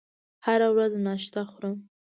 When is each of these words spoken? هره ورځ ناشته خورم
هره 0.45 0.67
ورځ 0.73 0.93
ناشته 1.05 1.41
خورم 1.51 1.77